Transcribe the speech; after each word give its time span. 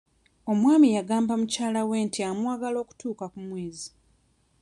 Omwami 0.51 0.87
yagamba 0.97 1.33
mukyala 1.39 1.81
we 1.89 1.97
nti 2.07 2.19
amwagala 2.29 2.77
okutuuka 2.83 3.25
ku 3.33 3.39
mwezi. 3.47 3.87